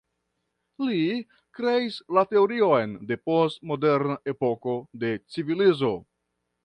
[0.83, 1.01] Li
[1.59, 5.93] kreis la teorion de post-moderna epoko de civilizo.